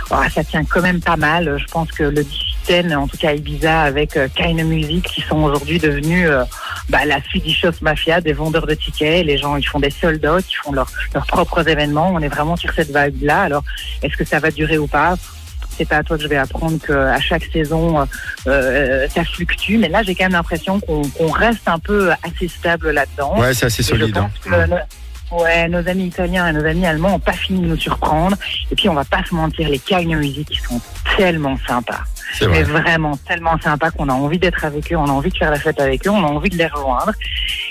Ah, 0.09 0.27
Ça 0.33 0.43
tient 0.43 0.63
quand 0.65 0.81
même 0.81 1.01
pas 1.01 1.15
mal. 1.17 1.57
Je 1.59 1.65
pense 1.65 1.89
que 1.91 2.03
le 2.03 2.23
DC10, 2.23 2.95
en 2.95 3.07
tout 3.07 3.17
cas 3.17 3.33
Ibiza, 3.33 3.81
avec 3.81 4.17
Kind 4.35 4.63
Music, 4.65 5.03
qui 5.05 5.21
sont 5.21 5.43
aujourd'hui 5.43 5.77
devenus 5.79 6.27
bah, 6.89 7.05
la 7.05 7.21
Swedish 7.23 7.65
Mafia 7.81 8.19
des 8.21 8.33
vendeurs 8.33 8.67
de 8.67 8.73
tickets. 8.73 9.25
Les 9.25 9.37
gens, 9.37 9.55
ils 9.55 9.67
font 9.67 9.79
des 9.79 9.89
sold 9.91 10.25
out, 10.25 10.43
ils 10.49 10.55
font 10.55 10.71
leurs 10.71 10.91
leurs 11.13 11.25
propres 11.25 11.67
événements. 11.67 12.11
On 12.13 12.19
est 12.19 12.27
vraiment 12.27 12.55
sur 12.55 12.71
cette 12.73 12.95
vibe-là. 12.95 13.43
Alors, 13.43 13.63
est-ce 14.01 14.17
que 14.17 14.25
ça 14.25 14.39
va 14.39 14.51
durer 14.51 14.77
ou 14.77 14.87
pas? 14.87 15.15
C'est 15.77 15.87
pas 15.87 15.97
à 15.97 16.03
toi 16.03 16.17
que 16.17 16.23
je 16.23 16.27
vais 16.27 16.35
apprendre 16.35 16.77
qu'à 16.85 17.19
chaque 17.21 17.45
saison, 17.53 18.01
euh, 18.01 18.05
euh, 18.47 19.07
ça 19.07 19.23
fluctue. 19.23 19.77
Mais 19.77 19.87
là, 19.87 20.03
j'ai 20.03 20.13
quand 20.13 20.25
même 20.25 20.33
l'impression 20.33 20.79
qu'on 20.81 21.31
reste 21.31 21.67
un 21.67 21.79
peu 21.79 22.11
assez 22.21 22.49
stable 22.49 22.91
là-dedans. 22.91 23.39
Ouais, 23.39 23.53
c'est 23.53 23.67
assez 23.67 23.83
solide. 23.83 24.17
hein. 24.17 24.29
ouais, 25.31 25.69
nos 25.69 25.87
amis 25.87 26.07
italiens 26.07 26.47
et 26.47 26.53
nos 26.53 26.65
amis 26.65 26.85
allemands 26.85 27.11
n'ont 27.11 27.19
pas 27.19 27.31
fini 27.33 27.61
de 27.61 27.67
nous 27.67 27.77
surprendre. 27.77 28.35
Et 28.71 28.75
puis, 28.75 28.89
on 28.89 28.93
va 28.93 29.05
pas 29.05 29.23
se 29.23 29.33
mentir, 29.33 29.69
les 29.69 29.79
Kind 29.79 30.13
Music, 30.17 30.47
ils 30.51 30.59
sont 30.59 30.81
tellement 31.15 31.57
sympas. 31.65 32.01
C'est 32.33 32.47
Mais 32.47 32.63
vraiment 32.63 33.17
tellement 33.27 33.57
sympa 33.59 33.91
qu'on 33.91 34.09
a 34.09 34.13
envie 34.13 34.37
d'être 34.37 34.63
avec 34.63 34.91
eux, 34.93 34.95
on 34.95 35.05
a 35.05 35.11
envie 35.11 35.29
de 35.29 35.37
faire 35.37 35.51
la 35.51 35.59
fête 35.59 35.79
avec 35.79 36.05
eux, 36.05 36.09
on 36.09 36.23
a 36.23 36.27
envie 36.27 36.49
de 36.49 36.57
les 36.57 36.67
rejoindre. 36.67 37.11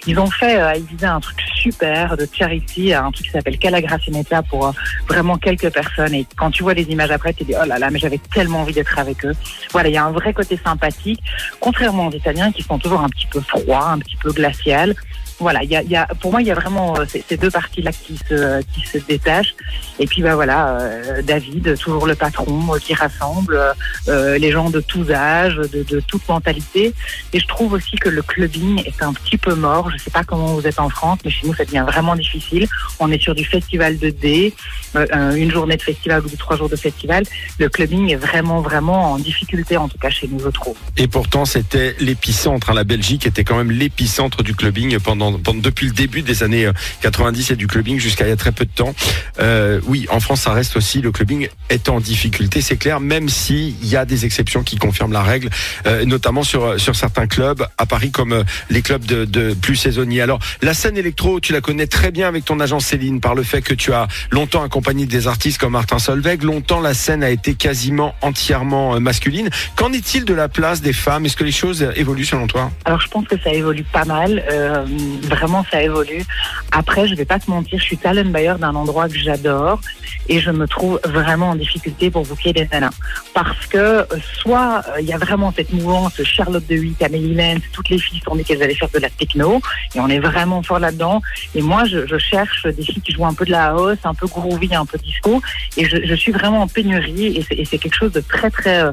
Ils 0.06 0.18
ont 0.18 0.30
fait 0.30 0.58
euh, 0.58 0.68
à 0.68 0.76
Ibiza 0.76 1.14
un 1.14 1.20
truc 1.20 1.40
super 1.54 2.16
de 2.16 2.26
charity, 2.30 2.92
un 2.92 3.10
truc 3.10 3.26
qui 3.26 3.32
s'appelle 3.32 3.58
Calagracineta 3.58 4.42
pour 4.42 4.68
euh, 4.68 4.72
vraiment 5.06 5.36
quelques 5.36 5.70
personnes. 5.72 6.14
Et 6.14 6.26
quand 6.36 6.50
tu 6.50 6.62
vois 6.62 6.74
les 6.74 6.84
images 6.84 7.10
après, 7.10 7.32
tu 7.32 7.44
te 7.44 7.52
dis 7.52 7.54
oh 7.60 7.66
là 7.66 7.78
là, 7.78 7.90
mais 7.90 7.98
j'avais 7.98 8.18
tellement 8.18 8.60
envie 8.60 8.72
d'être 8.72 8.98
avec 8.98 9.24
eux. 9.24 9.34
Voilà, 9.72 9.88
il 9.88 9.94
y 9.94 9.98
a 9.98 10.04
un 10.04 10.12
vrai 10.12 10.32
côté 10.32 10.58
sympathique, 10.62 11.22
contrairement 11.60 12.08
aux 12.08 12.12
Italiens 12.12 12.52
qui 12.52 12.62
sont 12.62 12.78
toujours 12.78 13.00
un 13.00 13.08
petit 13.08 13.26
peu 13.26 13.40
froids, 13.40 13.90
un 13.90 13.98
petit 13.98 14.16
peu 14.16 14.32
glacial. 14.32 14.94
Voilà, 15.40 15.62
il 15.62 15.70
y 15.70 15.76
a, 15.76 15.82
y 15.82 15.94
a, 15.94 16.06
pour 16.20 16.32
moi, 16.32 16.40
il 16.42 16.48
y 16.48 16.50
a 16.50 16.54
vraiment 16.54 16.98
euh, 16.98 17.04
ces, 17.06 17.36
deux 17.36 17.50
parties-là 17.50 17.92
qui 17.92 18.16
se, 18.28 18.60
qui 18.72 18.80
se 18.86 18.98
détachent. 18.98 19.54
Et 20.00 20.06
puis, 20.06 20.22
bah 20.22 20.34
voilà, 20.34 20.78
euh, 20.80 21.22
David, 21.22 21.76
toujours 21.78 22.06
le 22.06 22.14
patron 22.16 22.74
euh, 22.74 22.78
qui 22.78 22.94
rassemble 22.94 23.58
les 24.06 24.50
gens 24.50 24.70
de 24.70 24.80
tous 24.80 25.10
âges, 25.12 25.56
de, 25.56 25.82
de 25.82 26.00
toute 26.00 26.26
mentalité. 26.28 26.92
Et 27.32 27.40
je 27.40 27.46
trouve 27.46 27.74
aussi 27.74 27.96
que 27.96 28.08
le 28.08 28.22
clubbing 28.22 28.82
est 28.84 29.02
un 29.02 29.12
petit 29.12 29.36
peu 29.38 29.54
mort. 29.54 29.90
Je 29.90 29.98
sais 29.98 30.10
pas 30.10 30.24
comment 30.24 30.54
vous 30.54 30.66
êtes 30.66 30.80
en 30.80 30.88
France, 30.88 31.18
mais 31.24 31.30
chez 31.30 31.46
nous, 31.46 31.54
ça 31.54 31.64
devient 31.64 31.84
vraiment 31.86 32.16
difficile. 32.16 32.66
On 32.98 33.10
est 33.12 33.20
sur 33.22 33.34
du 33.34 33.44
festival 33.44 33.98
de 33.98 34.10
D, 34.10 34.54
euh, 34.96 35.34
une 35.34 35.50
journée 35.50 35.76
de 35.76 35.82
festival 35.82 36.24
ou 36.24 36.30
trois 36.36 36.56
jours 36.56 36.68
de 36.68 36.76
festival. 36.76 37.24
Le 37.58 37.68
clubbing 37.68 38.10
est 38.10 38.16
vraiment, 38.16 38.60
vraiment 38.60 39.12
en 39.12 39.18
difficulté, 39.18 39.76
en 39.76 39.88
tout 39.88 39.98
cas 39.98 40.10
chez 40.10 40.26
nous, 40.28 40.40
je 40.40 40.48
trouve. 40.48 40.76
Et 40.96 41.06
pourtant, 41.06 41.44
c'était 41.44 41.94
l'épicentre. 42.00 42.70
hein. 42.70 42.74
La 42.74 42.84
Belgique 42.84 43.26
était 43.26 43.44
quand 43.44 43.56
même 43.56 43.70
l'épicentre 43.70 44.42
du 44.42 44.54
clubbing 44.54 44.98
pendant, 44.98 45.27
depuis 45.32 45.86
le 45.86 45.92
début 45.92 46.22
des 46.22 46.42
années 46.42 46.66
euh, 46.66 46.72
90 47.02 47.50
et 47.50 47.56
du 47.56 47.66
clubbing 47.66 47.98
jusqu'à 47.98 48.26
il 48.26 48.30
y 48.30 48.32
a 48.32 48.36
très 48.36 48.52
peu 48.52 48.64
de 48.64 48.70
temps. 48.70 48.94
Euh, 49.40 49.80
oui, 49.86 50.06
en 50.10 50.20
France, 50.20 50.42
ça 50.42 50.52
reste 50.52 50.76
aussi 50.76 51.00
le 51.00 51.12
clubbing 51.12 51.48
est 51.68 51.88
en 51.88 52.00
difficulté, 52.00 52.60
c'est 52.60 52.76
clair. 52.76 53.00
Même 53.00 53.28
s'il 53.28 53.84
y 53.86 53.96
a 53.96 54.04
des 54.04 54.24
exceptions 54.24 54.62
qui 54.62 54.76
confirment 54.76 55.12
la 55.12 55.22
règle, 55.22 55.50
euh, 55.86 56.04
notamment 56.04 56.42
sur 56.42 56.78
sur 56.78 56.96
certains 56.96 57.26
clubs 57.26 57.66
à 57.78 57.86
Paris 57.86 58.10
comme 58.10 58.32
euh, 58.32 58.44
les 58.70 58.82
clubs 58.82 59.04
de, 59.04 59.54
plus 59.54 59.76
saisonniers. 59.76 60.20
Alors, 60.20 60.40
la 60.62 60.74
scène 60.74 60.96
électro, 60.96 61.40
tu 61.40 61.52
la 61.52 61.60
connais 61.60 61.86
très 61.86 62.10
bien 62.10 62.28
avec 62.28 62.44
ton 62.44 62.60
agent 62.60 62.80
Céline 62.80 63.20
par 63.20 63.34
le 63.34 63.42
fait 63.42 63.62
que 63.62 63.74
tu 63.74 63.92
as 63.92 64.08
longtemps 64.30 64.62
accompagné 64.62 65.06
des 65.06 65.26
artistes 65.26 65.58
comme 65.58 65.72
Martin 65.72 65.98
Solveig. 65.98 66.42
Longtemps, 66.42 66.80
la 66.80 66.94
scène 66.94 67.22
a 67.22 67.30
été 67.30 67.54
quasiment 67.54 68.14
entièrement 68.22 68.94
euh, 68.94 69.00
masculine. 69.00 69.50
Qu'en 69.76 69.92
est-il 69.92 70.24
de 70.24 70.34
la 70.34 70.48
place 70.48 70.80
des 70.80 70.92
femmes? 70.92 71.26
Est-ce 71.26 71.36
que 71.36 71.44
les 71.44 71.52
choses 71.52 71.82
euh, 71.82 71.92
évoluent 71.96 72.24
selon 72.24 72.46
toi? 72.46 72.70
Alors 72.84 73.00
je 73.00 73.08
pense 73.08 73.26
que 73.26 73.38
ça 73.38 73.52
évolue 73.52 73.84
pas 73.84 74.04
mal, 74.04 74.44
euh, 74.50 74.84
vraiment 75.26 75.64
ça 75.70 75.82
évolue. 75.82 76.24
Après, 76.72 77.08
je 77.08 77.14
vais 77.14 77.24
pas 77.24 77.38
te 77.38 77.50
mentir, 77.50 77.78
je 77.78 77.84
suis 77.84 77.96
talent 77.96 78.24
buyer 78.24 78.54
d'un 78.58 78.74
endroit 78.74 79.08
que 79.08 79.18
j'adore 79.18 79.80
et 80.28 80.40
je 80.40 80.50
me 80.50 80.66
trouve 80.66 81.00
vraiment 81.04 81.50
en 81.50 81.54
difficulté 81.56 82.10
pour 82.10 82.24
booker 82.26 82.52
des 82.52 82.68
nanas. 82.70 82.90
Parce 83.34 83.66
que 83.66 83.78
euh, 83.78 84.04
soit 84.34 84.82
euh, 84.88 85.00
il 85.00 85.06
y 85.06 85.12
a 85.12 85.18
vraiment 85.18 85.52
cette 85.54 85.72
mouvance 85.72 86.22
Charlotte 86.22 86.66
de 86.66 86.76
Witt, 86.76 87.02
Amélie 87.02 87.34
Lenz, 87.34 87.62
toutes 87.72 87.88
les 87.88 87.98
filles 87.98 88.20
sont 88.24 88.36
dit 88.36 88.44
qu'elles 88.44 88.62
allaient 88.62 88.74
faire 88.74 88.90
de 88.90 88.98
la 88.98 89.10
techno 89.10 89.60
et 89.94 90.00
on 90.00 90.08
est 90.08 90.18
vraiment 90.18 90.62
fort 90.62 90.78
là-dedans. 90.78 91.22
Et 91.54 91.62
moi, 91.62 91.84
je, 91.84 92.18
cherche 92.18 92.66
des 92.66 92.82
filles 92.82 93.00
qui 93.00 93.12
jouent 93.12 93.26
un 93.26 93.34
peu 93.34 93.44
de 93.44 93.52
la 93.52 93.68
house, 93.68 93.98
un 94.04 94.14
peu 94.14 94.26
groovy, 94.26 94.74
un 94.74 94.84
peu 94.84 94.98
disco 94.98 95.40
et 95.76 95.84
je, 95.88 96.14
suis 96.14 96.32
vraiment 96.32 96.62
en 96.62 96.66
pénurie 96.66 97.38
et 97.38 97.64
c'est 97.64 97.78
quelque 97.78 97.94
chose 97.94 98.12
de 98.12 98.20
très 98.20 98.50
très 98.50 98.90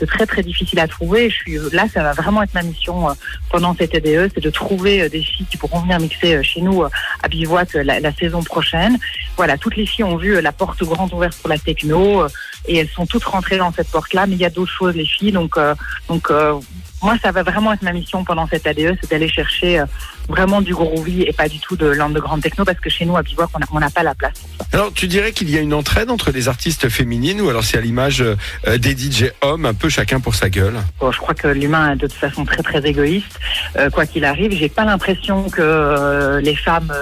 de 0.00 0.06
très 0.06 0.26
très 0.26 0.42
difficile 0.42 0.78
à 0.78 0.88
trouver. 0.88 1.30
Je 1.30 1.34
suis 1.34 1.58
là, 1.72 1.86
ça 1.92 2.02
va 2.02 2.12
vraiment 2.12 2.42
être 2.42 2.54
ma 2.54 2.62
mission 2.62 3.10
euh, 3.10 3.12
pendant 3.50 3.74
cette 3.74 3.94
EDE, 3.94 4.30
c'est 4.34 4.42
de 4.42 4.50
trouver 4.50 5.08
des 5.08 5.22
filles 5.22 5.46
qui 5.50 5.56
pourront 5.56 5.67
venir 5.76 6.00
mixer 6.00 6.34
euh, 6.34 6.42
chez 6.42 6.60
nous 6.60 6.82
euh, 6.82 6.88
à 7.22 7.28
Bivouac 7.28 7.74
euh, 7.74 7.82
la, 7.82 8.00
la 8.00 8.12
saison 8.12 8.42
prochaine. 8.42 8.98
Voilà, 9.36 9.56
toutes 9.56 9.76
les 9.76 9.86
filles 9.86 10.04
ont 10.04 10.16
vu 10.16 10.40
la 10.40 10.52
porte 10.52 10.82
grande 10.82 11.12
ouverte 11.12 11.36
pour 11.38 11.48
la 11.48 11.58
techno 11.58 12.26
et 12.66 12.78
elles 12.78 12.88
sont 12.88 13.06
toutes 13.06 13.24
rentrées 13.24 13.58
dans 13.58 13.72
cette 13.72 13.90
porte-là. 13.90 14.26
Mais 14.26 14.34
il 14.34 14.40
y 14.40 14.44
a 14.44 14.50
d'autres 14.50 14.72
choses, 14.72 14.94
les 14.94 15.06
filles. 15.06 15.32
Donc, 15.32 15.56
donc 16.08 16.32
moi, 17.02 17.14
ça 17.22 17.30
va 17.30 17.44
vraiment 17.44 17.72
être 17.72 17.82
ma 17.82 17.92
mission 17.92 18.24
pendant 18.24 18.48
cette 18.48 18.66
ADE, 18.66 18.98
c'est 19.00 19.10
d'aller 19.10 19.28
chercher 19.28 19.84
vraiment 20.28 20.60
du 20.60 20.74
groovy 20.74 21.22
et 21.22 21.32
pas 21.32 21.48
du 21.48 21.58
tout 21.58 21.76
de 21.76 21.86
l'underground 21.86 22.42
techno 22.42 22.64
parce 22.64 22.80
que 22.80 22.90
chez 22.90 23.04
nous 23.04 23.16
à 23.16 23.22
Bivouac, 23.22 23.48
on 23.72 23.80
n'a 23.80 23.90
pas 23.90 24.02
la 24.02 24.14
place. 24.14 24.34
Alors, 24.72 24.92
tu 24.92 25.06
dirais 25.08 25.32
qu'il 25.32 25.50
y 25.50 25.56
a 25.56 25.60
une 25.60 25.74
entraide 25.74 26.10
entre 26.10 26.30
les 26.30 26.48
artistes 26.48 26.88
féminines 26.88 27.40
ou 27.40 27.48
alors 27.48 27.64
c'est 27.64 27.78
à 27.78 27.80
l'image 27.80 28.22
euh, 28.22 28.78
des 28.78 28.96
DJ 28.96 29.32
hommes, 29.40 29.66
un 29.66 29.74
peu 29.74 29.88
chacun 29.88 30.20
pour 30.20 30.34
sa 30.34 30.50
gueule? 30.50 30.76
Bon, 31.00 31.10
je 31.10 31.18
crois 31.18 31.34
que 31.34 31.48
l'humain 31.48 31.92
est 31.92 31.96
de 31.96 32.06
toute 32.06 32.12
façon 32.12 32.44
très 32.44 32.62
très 32.62 32.84
égoïste. 32.86 33.38
Euh, 33.76 33.90
quoi 33.90 34.06
qu'il 34.06 34.24
arrive, 34.24 34.52
j'ai 34.52 34.68
pas 34.68 34.84
l'impression 34.84 35.48
que 35.48 35.62
euh, 35.62 36.40
les 36.40 36.56
femmes 36.56 36.92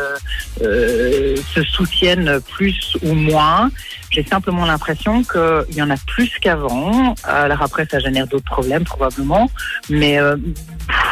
euh, 0.63 1.37
se 1.55 1.63
soutiennent 1.63 2.41
plus 2.41 2.97
ou 3.03 3.15
moins. 3.15 3.71
J'ai 4.11 4.25
simplement 4.25 4.65
l'impression 4.65 5.23
qu'il 5.23 5.77
y 5.77 5.83
en 5.83 5.91
a 5.91 5.97
plus 6.07 6.31
qu'avant. 6.41 7.15
Alors 7.25 7.63
après, 7.63 7.87
ça 7.91 7.99
génère 7.99 8.27
d'autres 8.27 8.45
problèmes 8.45 8.85
probablement. 8.85 9.51
Mais 9.91 10.19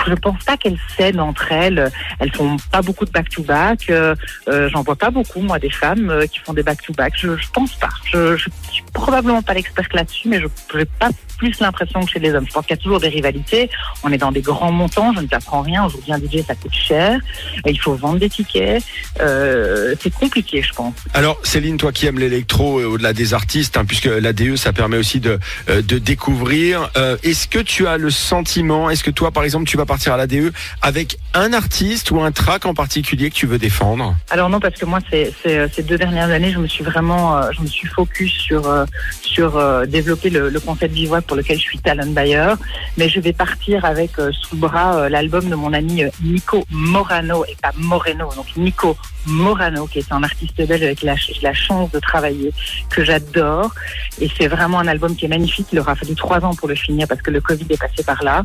je 0.07 0.15
pense 0.15 0.43
pas 0.45 0.57
qu'elles 0.57 0.79
s'aident 0.97 1.21
entre 1.21 1.53
elles. 1.53 1.91
Elles 2.19 2.35
font 2.35 2.57
pas 2.71 2.83
beaucoup 2.83 3.05
de 3.05 3.11
back-to-back. 3.11 3.91
Euh, 3.91 4.15
euh, 4.49 4.69
J'en 4.69 4.83
vois 4.83 4.97
pas 4.97 5.11
beaucoup, 5.11 5.41
moi, 5.41 5.59
des 5.59 5.71
femmes 5.71 6.11
euh, 6.11 6.27
qui 6.27 6.39
font 6.41 6.53
des 6.53 6.63
back-to-back. 6.63 7.15
Je, 7.17 7.37
je 7.37 7.49
pense 7.51 7.75
pas. 7.75 7.91
Je, 8.05 8.37
je 8.37 8.49
suis 8.71 8.85
probablement 8.93 9.43
pas 9.43 9.55
l'expert 9.55 9.87
là-dessus, 9.93 10.29
mais 10.29 10.41
je 10.41 10.77
n'ai 10.77 10.85
pas 10.85 11.11
plus 11.51 11.61
l'impression 11.61 12.03
que 12.03 12.11
chez 12.11 12.19
les 12.19 12.33
hommes. 12.33 12.47
Je 12.47 12.53
pense 12.53 12.65
qu'il 12.67 12.77
y 12.77 12.79
a 12.79 12.83
toujours 12.83 13.01
des 13.01 13.09
rivalités. 13.09 13.69
On 14.03 14.13
est 14.13 14.19
dans 14.19 14.33
des 14.33 14.41
grands 14.41 14.73
montants. 14.73 15.13
Je 15.15 15.21
ne 15.21 15.27
t'apprends 15.27 15.63
rien. 15.63 15.85
Aujourd'hui, 15.85 16.13
un 16.13 16.19
DJ, 16.19 16.45
ça 16.47 16.55
coûte 16.55 16.75
cher. 16.75 17.21
Il 17.67 17.79
faut 17.79 17.95
vendre 17.95 18.19
des 18.19 18.31
tickets. 18.31 18.83
Euh, 19.21 19.95
c'est 20.01 20.13
compliqué, 20.13 20.63
je 20.63 20.73
pense. 20.73 20.95
Alors, 21.13 21.39
Céline, 21.43 21.77
toi 21.77 21.93
qui 21.93 22.07
aimes 22.07 22.19
l'électro 22.19 22.79
euh, 22.79 22.87
au-delà 22.87 23.13
des 23.13 23.35
artistes, 23.35 23.77
hein, 23.77 23.85
puisque 23.85 24.07
l'ADE, 24.07 24.57
ça 24.57 24.73
permet 24.73 24.97
aussi 24.97 25.21
de, 25.21 25.39
euh, 25.69 25.83
de 25.83 25.99
découvrir. 25.99 26.91
Euh, 26.97 27.17
est-ce 27.23 27.47
que 27.47 27.59
tu 27.59 27.87
as 27.87 27.99
le 27.99 28.11
sentiment, 28.11 28.91
est-ce 28.91 29.05
que 29.05 29.11
toi, 29.11 29.31
par 29.31 29.45
exemple, 29.45 29.67
tu 29.67 29.77
vas 29.77 29.87
partir 29.87 30.15
à 30.15 30.17
l'ADE 30.17 30.53
avec 30.83 31.19
un 31.35 31.53
artiste 31.53 32.11
ou 32.11 32.21
un 32.23 32.33
track 32.33 32.67
en 32.67 32.75
particulier 32.75 33.31
que 33.31 33.35
tu 33.35 33.47
veux 33.47 33.59
défendre? 33.59 34.17
Alors 34.31 34.49
non, 34.49 34.61
parce 34.61 34.77
que 34.77 34.87
moi, 34.87 35.01
c'est, 35.11 35.33
c'est, 35.43 35.73
ces 35.75 35.83
deux 35.83 35.99
dernières 35.99 36.31
années, 36.31 36.53
je 36.53 36.59
me 36.59 36.67
suis 36.67 36.85
vraiment, 36.85 37.41
je 37.53 37.61
me 37.61 37.67
suis 37.67 37.89
focus 37.89 38.33
sur 38.33 38.87
sur 39.23 39.87
développer 39.87 40.31
le, 40.31 40.49
le 40.49 40.61
concept 40.61 40.95
Vivois 40.95 41.23
pour 41.23 41.34
lequel 41.35 41.59
je 41.59 41.63
suis 41.63 41.79
talent 41.79 42.07
buyer. 42.07 42.55
Mais 42.97 43.09
je 43.09 43.21
vais 43.21 43.33
partir 43.33 43.85
avec 43.85 44.19
euh, 44.19 44.31
sous 44.33 44.55
le 44.55 44.61
bras 44.61 44.97
euh, 44.97 45.09
l'album 45.09 45.49
de 45.49 45.55
mon 45.55 45.73
ami 45.73 46.05
euh, 46.05 46.11
Nico 46.23 46.65
Morano 46.71 47.45
et 47.45 47.57
pas 47.61 47.73
Moreno, 47.77 48.29
donc 48.37 48.47
Nico 48.57 48.97
Morano, 49.27 49.87
qui 49.87 50.01
est 50.01 50.13
un 50.13 50.23
artiste 50.23 50.57
belge 50.57 50.83
avec 50.83 51.03
la, 51.03 51.15
la 51.43 51.55
chance 51.55 51.91
de 51.91 51.99
travailler, 51.99 52.53
que 52.91 53.05
j'adore. 53.05 53.73
Et 54.21 54.31
c'est 54.39 54.49
vraiment 54.49 54.79
un 54.81 54.87
album 54.87 55.17
qui 55.17 55.25
est 55.25 55.29
magnifique. 55.29 55.69
Il 55.73 55.81
aura 55.81 55.95
fallu 55.97 56.15
trois 56.15 56.45
ans 56.45 56.55
pour 56.55 56.69
le 56.69 56.75
finir 56.75 57.09
parce 57.09 57.23
que 57.23 57.31
le 57.31 57.41
Covid 57.41 57.67
est 57.71 57.81
passé 57.81 58.05
par 58.05 58.23
là. 58.23 58.43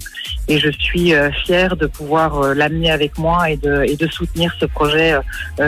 Et 0.48 0.58
je 0.58 0.70
suis 0.72 1.14
fière 1.44 1.76
de 1.76 1.86
pouvoir 1.86 2.56
l'amener 2.56 2.90
avec 2.92 3.18
moi 3.18 3.52
et 3.52 3.58
de, 3.58 4.08
soutenir 4.10 4.56
ce 4.60 4.66
projet 4.66 5.16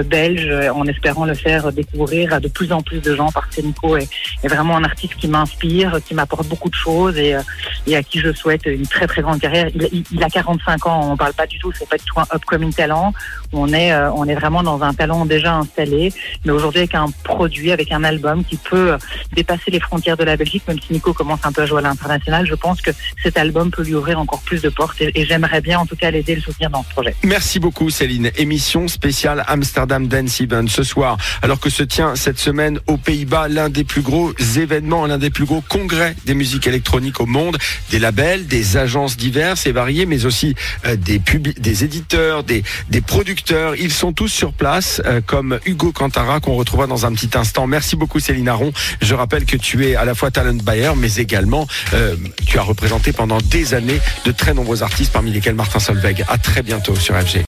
belge 0.06 0.50
en 0.74 0.88
espérant 0.88 1.26
le 1.26 1.36
faire 1.36 1.72
découvrir 1.74 2.34
à 2.34 2.40
de 2.40 2.48
plus 2.48 2.72
en 2.72 2.82
plus 2.82 3.00
de 3.00 3.14
gens 3.14 3.32
parce 3.32 3.54
que 3.54 3.62
Nico 3.62 3.98
est, 3.98 4.10
est 4.44 4.48
vraiment 4.48 4.78
un 4.78 4.84
artiste 4.84 5.16
qui 5.16 5.28
m'inspire, 5.28 6.00
qui 6.06 6.16
m'apporte 6.16 6.48
beaucoup 6.48 6.70
de 6.70 6.76
choses 6.76 7.01
et, 7.10 7.36
euh, 7.36 7.42
et 7.88 7.96
à 7.96 8.04
qui 8.04 8.20
je 8.20 8.32
souhaite 8.34 8.66
une 8.66 8.88
très 8.88 9.08
très 9.08 9.22
grande 9.22 9.40
carrière. 9.40 9.70
Il, 10.12 10.24
a 10.24 10.30
45 10.30 10.86
ans, 10.88 11.12
on 11.12 11.18
parle 11.18 11.34
pas 11.34 11.48
du 11.48 11.58
tout, 11.60 11.72
c'est 11.78 11.88
pas 11.88 11.98
du 11.98 12.06
tout 12.06 12.20
un 12.20 12.26
upcoming 12.34 12.74
talent. 12.74 13.14
On 13.54 13.68
est, 13.74 13.92
euh, 13.92 14.12
on 14.14 14.26
est 14.26 14.36
vraiment 14.36 14.64
dans 14.64 14.82
un 14.82 14.94
talent 14.94 15.26
déjà 15.26 15.56
installé, 15.56 16.14
mais 16.46 16.52
aujourd'hui 16.52 16.80
avec 16.80 16.96
un 16.96 17.08
produit, 17.24 17.72
avec 17.72 17.92
un 17.92 18.04
album 18.04 18.44
qui 18.46 18.58
peut 18.58 18.94
euh, 18.94 18.98
dépasser 19.34 19.72
les 19.72 19.80
frontières 19.80 20.18
de 20.18 20.24
la 20.24 20.38
Belgique, 20.38 20.64
même 20.68 20.80
si 20.80 20.94
Nico 20.94 21.14
commence 21.14 21.40
un 21.44 21.52
peu 21.52 21.64
à 21.64 21.66
jouer 21.66 21.80
à 21.80 21.82
l'international, 21.82 22.46
je 22.46 22.56
pense 22.56 22.82
que 22.82 22.92
cet 23.24 23.38
album 23.38 23.72
peut 23.72 23.84
lui 23.84 23.96
ouvrir 23.96 24.20
encore 24.20 24.42
plus 24.42 24.62
de 24.62 24.70
portes 24.70 25.02
et, 25.02 25.26
j'aimerais 25.26 25.62
bien 25.62 25.80
en 25.80 25.86
tout 25.86 25.96
cas 25.96 26.12
l'aider 26.12 26.36
le 26.36 26.42
soutenir 26.42 26.70
dans 26.70 26.84
ce 26.84 26.90
projet. 26.90 27.16
Merci 27.24 27.60
beaucoup 27.60 27.90
Céline. 27.90 28.32
Émission 28.38 28.88
spéciale 28.88 29.44
Amsterdam 29.48 30.08
Dance 30.08 30.42
Event 30.42 30.68
ce 30.68 30.84
soir, 30.84 31.18
alors 31.42 31.60
que 31.60 31.70
se 31.70 31.84
tient 31.84 32.16
cette 32.16 32.40
semaine 32.40 32.80
aux 32.88 32.98
Pays-Bas 32.98 33.48
l'un 33.48 33.70
des 33.70 33.84
plus 33.84 34.02
gros 34.02 34.34
événements, 34.58 35.06
l'un 35.06 35.18
des 35.18 35.30
plus 35.30 35.46
gros 35.46 35.62
congrès 35.62 36.16
des 36.26 36.34
musiques 36.34 36.68
électroniques 36.68 36.91
au 37.20 37.26
monde, 37.26 37.58
des 37.90 38.00
labels, 38.00 38.48
des 38.48 38.78
agences 38.78 39.18
diverses 39.18 39.66
et 39.66 39.72
variées, 39.72 40.06
mais 40.06 40.26
aussi 40.26 40.56
euh, 40.86 40.96
des 40.96 41.22
des 41.58 41.84
éditeurs, 41.84 42.44
des, 42.44 42.64
des 42.90 43.02
producteurs. 43.02 43.76
Ils 43.76 43.92
sont 43.92 44.14
tous 44.14 44.28
sur 44.28 44.54
place, 44.54 45.02
euh, 45.06 45.22
comme 45.26 45.60
Hugo 45.66 45.92
Cantara 45.92 46.40
qu'on 46.40 46.56
retrouvera 46.56 46.88
dans 46.88 47.06
un 47.06 47.14
petit 47.14 47.30
instant. 47.36 47.68
Merci 47.68 47.96
beaucoup 47.96 48.20
Céline 48.20 48.50
Aron. 48.50 48.74
Je 49.02 49.16
rappelle 49.16 49.46
que 49.46 49.58
tu 49.58 49.88
es 49.88 49.96
à 49.96 50.06
la 50.06 50.16
fois 50.16 50.32
talent 50.32 50.54
buyer, 50.54 50.92
mais 50.98 51.16
également 51.16 51.68
euh, 51.94 52.16
tu 52.46 52.60
as 52.60 52.64
représenté 52.64 53.14
pendant 53.14 53.38
des 53.40 53.74
années 53.74 54.00
de 54.26 54.32
très 54.32 54.54
nombreux 54.54 54.84
artistes, 54.84 55.14
parmi 55.14 55.32
lesquels 55.32 55.56
Martin 55.56 55.80
Solveig. 55.80 56.24
À 56.28 56.38
très 56.38 56.62
bientôt 56.62 56.96
sur 56.96 57.16
FG. 57.16 57.40